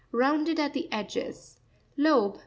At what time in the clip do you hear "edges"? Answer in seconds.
0.91-1.59